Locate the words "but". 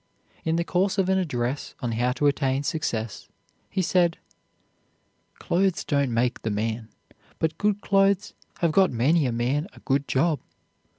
7.37-7.59